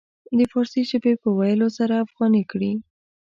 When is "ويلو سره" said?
1.39-1.93